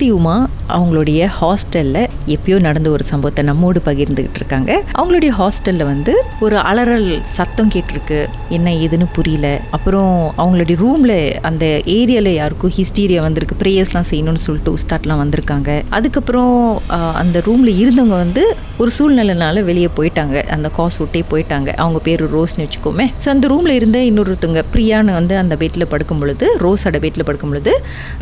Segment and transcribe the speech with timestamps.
[0.00, 4.70] திருமதி அவங்களுடைய ஹாஸ்டலில் எப்பயோ நடந்த ஒரு சம்பவத்தை நம்மோடு பகிர்ந்துக்கிட்டு இருக்காங்க.
[4.98, 6.12] அவங்களுடைய ஹாஸ்டலில் வந்து
[6.44, 8.18] ஒரு அலறல் சத்தம் கேட்டிருக்கு.
[8.56, 9.48] என்ன ஏதுன்னு புரியல.
[9.76, 11.16] அப்புறம் அவங்களுடைய ரூமில்
[11.48, 11.64] அந்த
[11.96, 13.58] ஏரியாவில் யாருக்கும் ஹிஸ்டீரியா வந்திருக்கு.
[13.62, 15.70] ப்ரேயர்ஸ்லாம் செய்யணும்னு சொல்லிட்டு உஸ்தாட்லாம் வந்திருக்காங்க.
[15.98, 16.54] அதுக்கப்புறம்
[17.22, 18.44] அந்த ரூமில் இருந்தவங்க வந்து
[18.82, 20.36] ஒரு சூழ்நிலைனால வெளியே போயிட்டாங்க.
[20.56, 21.68] அந்த காஸ் விட்டே போயிட்டாங்க.
[21.84, 23.08] அவங்க பேர் ரோஸ்னு வச்சுக்கோமே.
[23.24, 27.74] ஸோ அந்த ரூமில் இருந்த இன்னொருத்தவங்க பிரியான்னு வந்து அந்த பெட்டில் படுக்கும் பொழுது ரோஸோட பெட்டில் படுக்கும் பொழுது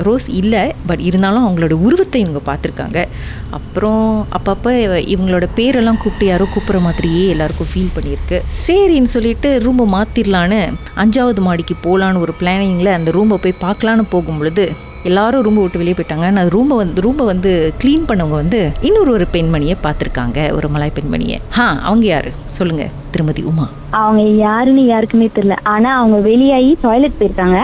[0.08, 3.04] ரோஸ் இல்லை பட் இருந்தாலும் அவங்களோட உருவத்தை இவங்க பார்த்துருக்காங்க.
[3.50, 4.72] அப்புறம் அப்பப்போ
[5.14, 8.40] இவங்களோட பேரெல்லாம் கூப்பிட்டு யாரோ கூப்பிட்ற மாதிரியே எல்லாருக்கும் ஃபீல் பண்ணியிருக்கு.
[8.66, 14.86] சரின்னு சொல்லிட்டு ரூமை மாற்றிடலான்னு அஞ்சாவது மாடிக்கு போகலான்னு ஒரு பிளானிங்கில் அந்த ரூமை போய் பார்க்கலான்னு போகும் பொழுது
[15.02, 16.30] எல்லாரும் ரூம்பை விட்டு வெளியே போயிட்டாங்க.
[16.30, 20.52] நான் ரூமை வந்து ரூமை வந்து க்ளீன் பண்ணவங்க வந்து இன்னொரு ஒரு பெண்மணியை பார்த்துருக்காங்க.
[20.52, 21.38] ஒரு மலாய் பெண்மணியை.
[21.58, 22.32] ஆ அவங்க யாரு?
[22.58, 23.64] சொல்லுங்க திருமதி உமா.
[24.00, 25.56] அவங்க யாருன்னு யாருக்குமே தெரியல.
[25.62, 27.58] ஆனா அவங்க வெளியாகி டாய்லெட் போயிருக்காங்க.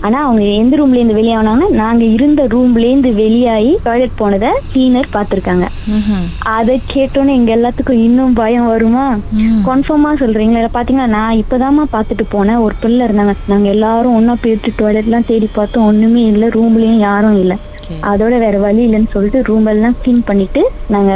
[0.00, 5.66] ஆனா அவங்க எந்த ரூம்ல இருந்து வெளியானாங்கன்னா நாங்க இருந்த ரூம்ல இருந்து வெளியாகி டாய்லெட் போனதை கிளீனர் பார்த்திருக்காங்க.
[5.90, 6.26] ம்ஹும்.
[6.56, 9.06] அதை கேட்டோன்னே எங்க எல்லாத்துக்கும் இன்னும் பயம் வருமா.
[9.68, 10.68] கன்ஃபார்மா சொல்றீங்களா?
[10.74, 12.60] பாத்தீங்கன்னா நான் இப்பதாம்மா பார்த்துட்டு போனேன்.
[12.60, 13.34] ஒரு பிள்ளை இருந்தாங்க.
[13.48, 15.86] நாங்க எல்லாரும் ஒண்ணா போயிட்டு டாய்லெட்லாம் தேடி பார்த்தோம்.
[15.86, 16.48] ஒண்ணுமே இல்ல.
[16.48, 17.56] ரூம்லயும் யாரும் இல்ல.
[18.10, 20.62] அதோட வேற வழி இல்லைன்னு சொல்லிட்டு ரூம் எல்லாம் க்ளீன் பண்ணிட்டு
[20.94, 21.12] நாங்க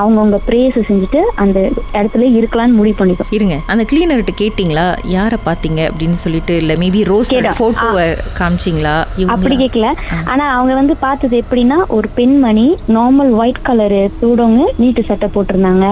[0.00, 1.58] அவங்கவங்க ப்ரேயர்ஸ் செஞ்சுட்டு அந்த
[1.98, 3.30] இடத்துல இருக்கலாம்னு முடிவு பண்ணிட்டோம்.
[3.38, 3.56] இருங்க.
[3.72, 4.86] அந்த கிளீனர்கிட்ட கேட்டிங்களா?
[5.16, 5.80] யாரை பார்த்தீங்க?
[5.90, 7.32] அப்படின்னு சொல்லிட்டு இல்லை மேபி ரோஸ்.
[7.60, 8.06] ஃபோட்டோவை
[8.38, 8.94] காமிச்சிங்களா?
[9.34, 9.56] அப்படி?
[9.62, 9.88] கேட்கல
[10.32, 15.86] ஆனா அவங்க வந்து பார்த்தது எப்படின்னா ஒரு பெண்மணி நார்மல் ஒயிட் கலர் சூடவங்க நீட்டு சட்டை போட்டிருந்தாங்க.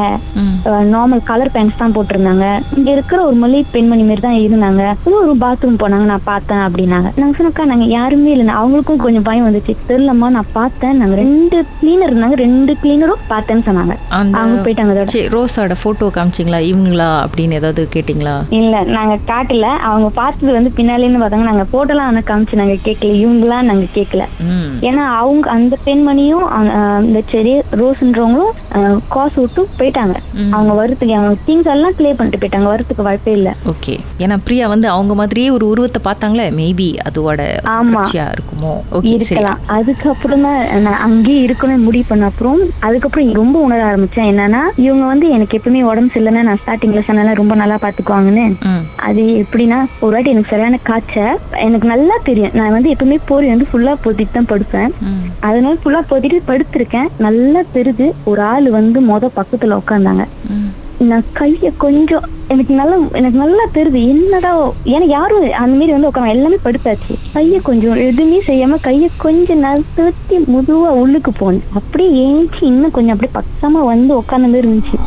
[0.95, 2.47] நார்மல் கலர் பேண்ட்ஸ் தான் போட்டிருந்தாங்க.
[2.79, 4.83] இங்க இருக்கிற ஒரு மொழி பெண்மணி மாதிரி தான் இருந்தாங்க.
[5.21, 7.09] ஒரு பாத்ரூம் போனாங்க நான் பார்த்தேன் அப்படின்னாங்க.
[7.21, 9.75] நாங்க சொன்னக்கா நாங்க யாருமே இல்லை அவங்களுக்கும் கொஞ்சம் பயம் வந்துச்சு.
[10.23, 10.97] தெரியலம்மா நான் பார்த்தேன்.
[11.01, 12.37] நாங்க ரெண்டு கிளீனர் இருந்தாங்க.
[12.45, 13.95] ரெண்டு கிளீனரும் பார்த்தேன்னு சொன்னாங்க.
[14.39, 15.23] அவங்க போயிட்டாங்க அதோட.
[15.35, 16.61] ரோஸோட ஃபோட்டோ காமிச்சிங்களா?
[16.73, 17.09] இவங்களா?
[17.25, 18.35] அப்படின்னு ஏதாவது கேட்டிங்களா?
[18.59, 19.67] இல்ல நாங்க காட்டல.
[19.91, 24.25] அவங்க பார்த்தது வந்து பின்னாலேன்னு பார்த்தாங்க நாங்க போட்டோலாம் ஆனா காமிச்சு நாங்க கேட்கல இவங்களாம் நாங்க கேட்கல
[24.89, 26.47] ஏன்னா அவங்க அந்த பெண்மணியும்
[27.07, 28.53] இந்த செடி ரோஸ்ன்றவங்களும்
[29.15, 30.17] காசு விட்டு போயிட்டாங்க.
[30.57, 32.69] அவங்க வரத்துக்கு அவங்க திங்ஸ் எல்லாம் கிளியர் பண்ணிட்டு போயிட்டாங்க.
[32.75, 33.51] வரத்துக்கு வாய்ப்பே இல்ல.
[33.73, 33.95] ஓகே.
[34.25, 36.47] ஏன்னா பிரியா வந்து அவங்க மாதிரியே ஒரு உருவத்தை பார்த்தாங்களே?
[36.61, 37.41] மேபி அதோட
[37.77, 38.03] ஆமா.
[38.37, 38.73] இருக்குமோ?
[38.97, 39.17] ஓகே சரி.
[39.19, 39.61] இருக்கலாம்.
[40.13, 44.29] அதுக்கப்புறம் தான் நான் அங்கேயே இருக்கணும்னு முடிவு பண்ண அப்புறம் அதுக்கப்புறம் ரொம்ப உணர ஆரம்பிச்சேன்.
[44.33, 48.45] என்னன்னா இவங்க வந்து எனக்கு எப்பவுமே உடம்பு சரியில்லைன்னா நான் ஸ்டார்டிங்ல சொன்னால ரொம்ப நல்லா பாத்துக்குவாங்கன்னு.
[49.09, 51.39] அது எப்படின்னா ஒரு வாட்டி எனக்கு சரியான காய்ச்சல்.
[51.67, 52.53] எனக்கு நல்லா தெரியும்.
[52.59, 54.93] நான் வந்து எப்பவுமே போரி வந்து ஃபுல்லா பொத்திட்டு தான் படுப்பேன்.
[55.49, 57.09] அதனால ஃபுல்லா பொத்திட்டு படுத்திருக்கேன்.
[57.27, 60.27] நல்லா தெரியுது ஒரு ஆள் வந்து மொத பக்கத்துல உட்காந்தாங்க
[61.11, 64.01] நான் கைய கொஞ்சம் எனக்கு நல்லா எனக்கு நல்லா தெரியுது.
[64.13, 64.51] என்னடா
[64.85, 67.15] ஏன்னா யாரும் அந்த மாதிரி வந்து உட்காந்து எல்லாமே படுத்தாச்சு.
[67.35, 71.63] கைய கொஞ்சம் எதுவுமே செய்யாம கைய கொஞ்சம் நகர்த்தி முதுவா உள்ளுக்கு போனேன்.
[71.79, 74.99] அப்படியே ஏஞ்சி இன்னும் கொஞ்சம் அப்படியே பக்கமா வந்து உட்காந்த மாதிரி இருந்துச்சு.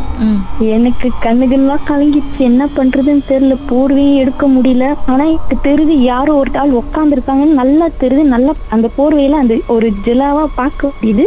[0.75, 2.39] எனக்கு கண்ணுகள்லாம் கலங்கிடுச்சு.
[2.49, 3.57] என்ன பண்றதுன்னு தெரியல.
[3.69, 4.85] போர்வையும் எடுக்க முடியல.
[5.05, 8.25] ஆனா எனக்கு தெரியுது யாரோ ஒரு ஆள் உட்காந்துருக்காங்கன்னு நல்லா தெரியுது.
[8.35, 11.25] நல்லா அந்த போர்வையில அந்த ஒரு ஜிலாவா பார்க்க முடியுது.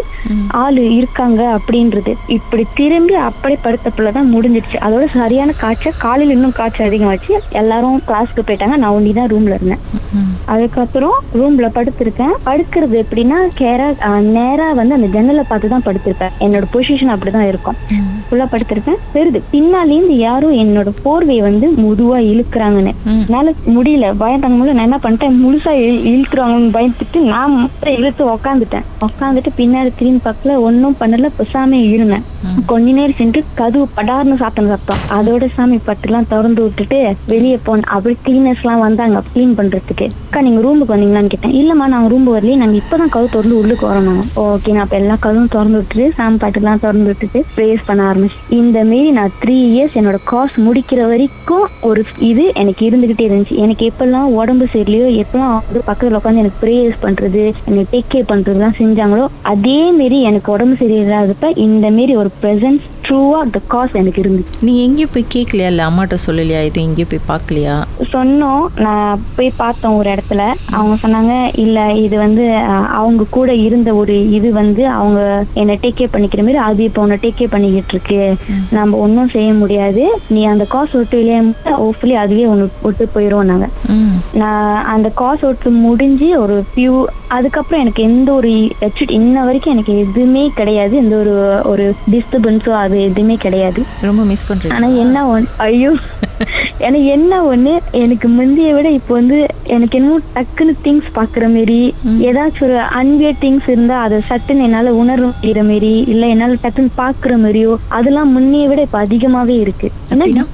[0.63, 2.15] ஆளு இருக்காங்க அப்படின்றது.
[2.39, 4.77] இப்படி திரும்பி அப்படியே படுத்தப்புலதான் முடிஞ்சிடுச்சு.
[4.81, 7.33] அதோட சரியான காய்ச்சல் காலையில இன்னும் காய்ச்சல் அதிகமாச்சு.
[7.51, 8.77] எல்லாரும் கிளாஸ்க்கு போயிட்டாங்க.
[8.77, 9.79] நான் ஒண்டி தான் ரூம்ல இருந்தேன்.
[10.45, 12.35] அதுக்கப்புறம் ரூம்ல படுத்திருக்கேன்.
[12.47, 16.31] படுக்கிறது எப்படின்னா கேரா நேரா வந்து அந்த ஜன்னலை பார்த்து தான் படுத்திருப்பேன்.
[16.41, 17.75] என்னோட பொசிஷன் அப்படிதான் இருக்கும்.
[18.31, 22.93] ஃபுல்லா படுத்திருக்கேன் தெரியுது பின்னாலேருந்து யாரும் என்னோட போர்வையை வந்து முதுவா இழுக்கிறாங்கன்னு.
[23.05, 24.15] என்னால முடியல.
[24.19, 24.73] பயம் தாங்க முடியல.
[24.73, 25.47] நான் என்ன பண்ணிட்டேன்?
[25.47, 28.83] முழுசா இழு- இழுத்துருவாங்கன்னு பயந்துட்டு நான் இழுத்து உக்காந்துட்டேன்.
[29.01, 31.29] உக்காந்துட்டு பின்னாடி திரும்பி பக்கத்துல ஒன்றும் பண்ணல.
[31.39, 32.23] பெசாம இருந்தேன்.
[32.67, 35.01] கொஞ்ச நேரம் சென்று கதவு படார்னு சாத்தன சத்தம்.
[35.17, 36.99] அதோட சாமி பட்டுலாம் திறந்து விட்டுட்டு
[37.33, 40.07] வெளியே போனேன் அப்படி கிளீனர்ஸ் எல்லாம் வந்தாங்க க்ளீன் பண்றதுக்கு.
[40.27, 41.55] அக்கா நீங்க ரூமுக்கு வந்தீங்களான்னு கேட்டேன்.
[41.61, 42.57] இல்லம்மா நாங்க ரூம் வரலையே.
[42.63, 46.83] நாங்க இப்பதான் கதவு திறந்து உள்ளுக்கு வரோம் ஓகே நான் அப்ப எல்லா கதவும் திறந்து விட்டுட்டு சாமி பாட்டுலாம்
[46.85, 52.03] திறந்து விட்டுட்டு ப்ரேஸ் பண்ண ஆரம்பிச்சு இந்த மாரி நான் த்ரீ இயர்ஸ் என்னோட காஸ் முடிக்கிற வரைக்கும் ஒரு
[52.31, 53.59] இது எனக்கு இருந்துகிட்டே இருந்துச்சு.
[53.65, 58.79] எனக்கு எப்பெல்லாம் உடம்பு சரியில்லையோ எப்பெல்லாம் வந்து பக்கத்துல உட்காந்து எனக்கு ப்ரேயர்ஸ் பண்றது எனக்கு டேக் கேர் பண்றதுலாம்
[58.83, 64.55] செஞ்சாங்களோ அதே மாரி எனக்கு உடம்பு சரியில்லாதப்ப இந்த மாரி ஒரு ப்ரெசன்ஸ் ட்ரூவா த காஸ் எனக்கு இருந்துச்சு.
[64.67, 66.61] நீங்க எங்கேயும் போய் கேட்கலையா இல்லை அம்மாட்ட சொல்லலையா?
[66.69, 67.77] எதுவும் எங்கேயும் போய் பார்க்கலையா?
[68.15, 68.65] சொன்னோம்.
[68.87, 70.43] நான் போய் பார்த்தோம் ஒரு இடத்துல.
[70.79, 71.35] அவங்க சொன்னாங்க
[71.65, 72.45] இல்ல இது வந்து
[73.01, 75.21] அவங்க கூட இருந்த ஒரு இது வந்து அவங்க
[75.63, 78.21] என்னை டேக் கேர் பண்ணிக்கிற மாதிரி அது இப்போ உன்னை டேக் கேர் பண்ணிக்கிட்டு இருக்கு.
[78.79, 80.05] நம்ம ஒன்றும் செய்ய முடியாது.
[80.35, 81.41] நீ அந்த காசு விட்டு வெளியே
[81.83, 83.69] ஹோப்ஃபுல்லி அதுவே ஒன்று விட்டு போயிடும் நாங்க.
[84.43, 86.95] நான் அந்த காசு விட்டு முடிஞ்சு ஒரு ஃபியூ
[87.37, 88.51] அதுக்கப்புறம் எனக்கு எந்த ஒரு
[89.19, 90.95] இன்ன வரைக்கும் எனக்கு எதுவுமே கிடையாது.
[91.03, 91.35] எந்த ஒரு
[91.73, 93.85] ஒரு டிஸ்டர்பன்ஸோ அது எதுவுமே கிடையாது.
[94.01, 95.95] ரொம்ப மிஸ் பண்றீங்க ஆனா என்ன ஒன்- ஐயோ.
[96.81, 99.37] ஏன்னா என்ன ஒண்ணு எனக்கு முந்தைய விட இப்போ வந்து
[99.69, 101.79] எனக்கு என்னமோ டக்குன்னு திங்ஸ் பாக்குற மாரி.
[102.29, 107.33] ஏதாச்சும் ஒரு அன்பியர் திங்ஸ் இருந்தா அதை சட்டுன்னு என்னால உணர முடியற மாரி இல்ல என்னால டக்குன்னு பாக்குற
[107.39, 109.89] மாதிரியோ அதெல்லாம் முன்னைய விட இப்ப அதிகமாவே இருக்கு?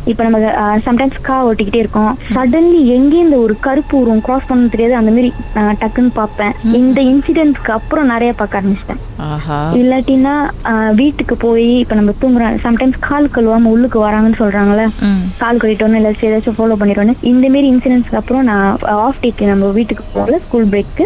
[0.07, 0.39] இப்ப நம்ம
[0.87, 2.13] சம்டைம்ஸ் கா ஓட்டிக்கிட்டே இருக்கோம்.
[2.35, 6.53] சடன்லி எங்கே இந்த ஒரு கருப்பு உருவம் கிராஸ் பண்ண தெரியாது அந்த மாதிரி நான் டக்குன்னு பார்ப்பேன்.
[6.81, 9.03] இந்த இன்சிடென்ட்க்கு அப்புறம் நிறைய பார்க்க ஆரம்பிச்சிட்டேன்.
[9.29, 9.59] ஆஹா.
[9.75, 10.35] இல்லாட்டினா
[10.71, 12.59] ஆஹ், வீட்டுக்கு போய் இப்ப நம்ம தூங்குறோம்.
[12.65, 14.85] சம்டைம்ஸ் கால் கழுவாம உள்ளுக்கு வராங்கன்னு சொல்றாங்கல்ல?
[15.05, 15.23] ம்.
[15.39, 18.67] கால் கழிட்டோன்னு இல்லை ஏதாச்சும் ஃபாலோ பண்ணிடுவோன்னு இந்த மாரி இன்சிடென்ட்ஸ்க்கு அப்புறம் நான்
[19.05, 21.05] ஆஃப் டேக்கு நம்ம வீட்டுக்கு போகல ஸ்கூல் பிரேக்கு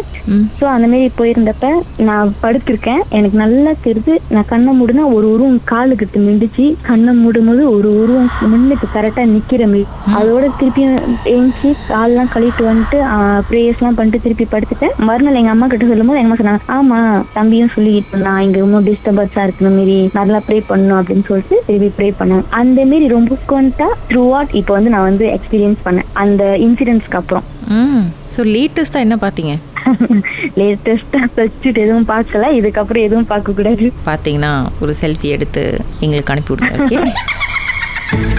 [0.59, 1.67] ஸோ அந்த மாரி போயிருந்தப்ப
[2.07, 3.01] நான் படுத்திருக்கேன்.
[3.17, 6.65] எனக்கு நல்லா தெரியுது நான் கண்ணை மூடுனா ஒரு உருவம் காலுக்கிட்ட நின்றுச்சு.
[6.89, 9.85] கண்ணை மூடும்போது ஒரு உருவம் முன்னுக்கு கரெக்டா நிக்கிற மாரி.
[10.19, 10.95] அதோட திருப்பியும்
[11.33, 12.99] எழுந்துச்சு கால்லாம் கழிட்டு வந்துட்டு
[13.49, 14.93] ப்ரேயர்ஸ்லாம் பண்ணிட்டு திருப்பி படுத்துட்டேன்.
[15.09, 16.99] மறுநாள் எங்க அம்மா கிட்ட சொல்லும்போது எங்க அம்மா சொன்னாங்க ஆமா
[17.37, 18.41] தம்பியும் சொல்லிக்கிட்டு இருந்தான்.
[18.47, 19.97] இங்க ரொம்ப டிஸ்டர்பன்ஸா இருக்கிற மாரி.
[20.19, 22.43] நல்லா ப்ரே பண்ணணும் அப்படின்னு சொல்லிட்டு திருப்பி ப்ரே பண்ணேன்.
[22.61, 26.09] அந்த மாரி ரொம்ப கொண்டா த்ரூ அவுட் இப்போ வந்து நான் வந்து எக்ஸ்பீரியன்ஸ் பண்ணேன்.
[26.13, 27.45] அந்த இன்சிடென்ட்ஸ்க்கு அப்புறம்.
[28.35, 29.53] ஸோ லேட்டஸ்ட்டாக என்ன பார்த்தீங்க?
[30.59, 32.49] லேட்டஸ்டா சர்ச்சுட்டு எதுவும் பார்க்கல.
[32.59, 35.63] இதுக்கப்புறம் எதுவும் பார்க்க கூடாது பார்த்தீங்கன்னா ஒரு செல்ஃபி எடுத்து
[35.99, 36.99] எங்களுக்கு அனுப்பி விடுங்க ஓகே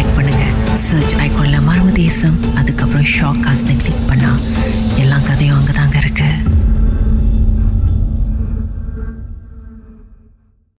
[0.01, 0.45] செலக்ட் பண்ணுங்க.
[0.83, 4.31] சர்ச் ஐகான்ல மர்ம தேசம் அதுக்கப்புறம் ஷாக் காஸ்ட்னு கிளிக் பண்ணா
[5.01, 6.29] எல்லா கதையும் அங்கே தாங்க இருக்கு.